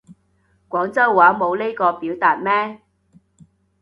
[0.67, 2.81] 廣州話冇呢個表達咩